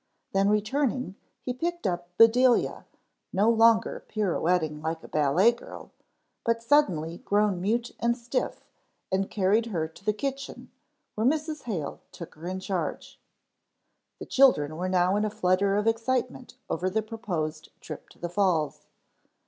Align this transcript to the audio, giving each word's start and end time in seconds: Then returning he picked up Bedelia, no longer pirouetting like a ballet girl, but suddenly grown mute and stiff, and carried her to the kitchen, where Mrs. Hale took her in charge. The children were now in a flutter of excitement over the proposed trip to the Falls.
Then 0.33 0.49
returning 0.49 1.13
he 1.43 1.53
picked 1.53 1.85
up 1.85 2.07
Bedelia, 2.17 2.87
no 3.31 3.51
longer 3.51 4.03
pirouetting 4.07 4.81
like 4.81 5.03
a 5.03 5.07
ballet 5.07 5.51
girl, 5.51 5.91
but 6.43 6.63
suddenly 6.63 7.19
grown 7.19 7.61
mute 7.61 7.91
and 7.99 8.17
stiff, 8.17 8.65
and 9.11 9.29
carried 9.29 9.67
her 9.67 9.87
to 9.87 10.03
the 10.03 10.11
kitchen, 10.11 10.71
where 11.13 11.27
Mrs. 11.27 11.65
Hale 11.65 11.99
took 12.11 12.33
her 12.33 12.47
in 12.47 12.59
charge. 12.59 13.19
The 14.17 14.25
children 14.25 14.75
were 14.75 14.89
now 14.89 15.15
in 15.17 15.23
a 15.23 15.29
flutter 15.29 15.75
of 15.77 15.85
excitement 15.85 16.55
over 16.67 16.89
the 16.89 17.03
proposed 17.03 17.69
trip 17.79 18.09
to 18.09 18.17
the 18.17 18.27
Falls. 18.27 18.87